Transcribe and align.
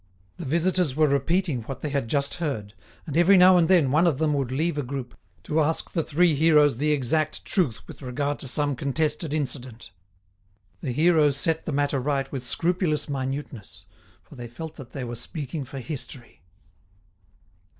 The 0.37 0.45
visitors 0.45 0.95
were 0.95 1.05
repeating 1.05 1.61
what 1.61 1.81
they 1.81 1.89
had 1.89 2.07
just 2.07 2.33
heard, 2.41 2.73
and 3.05 3.15
every 3.15 3.37
now 3.37 3.57
and 3.57 3.67
then 3.67 3.91
one 3.91 4.07
of 4.07 4.17
them 4.17 4.33
would 4.33 4.51
leave 4.51 4.79
a 4.79 4.81
group 4.81 5.15
to 5.43 5.61
ask 5.61 5.91
the 5.91 6.01
three 6.01 6.33
heroes 6.33 6.77
the 6.77 6.91
exact 6.91 7.45
truth 7.45 7.81
with 7.85 8.01
regard 8.01 8.39
to 8.39 8.47
some 8.47 8.75
contested 8.75 9.31
incident. 9.31 9.91
The 10.79 10.91
heroes 10.91 11.37
set 11.37 11.65
the 11.65 11.71
matter 11.71 11.99
right 11.99 12.31
with 12.31 12.41
scrupulous 12.41 13.07
minuteness, 13.07 13.85
for 14.23 14.33
they 14.33 14.47
felt 14.47 14.73
that 14.77 14.93
they 14.93 15.03
were 15.03 15.15
speaking 15.15 15.65
for 15.65 15.77
history! 15.77 16.41